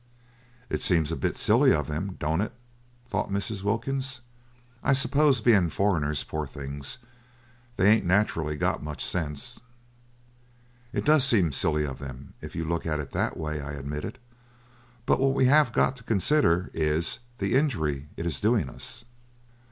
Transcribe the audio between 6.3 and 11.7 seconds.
things, they ain't naturally got much sense." "It does seem